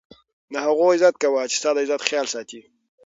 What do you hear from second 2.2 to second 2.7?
ساتي.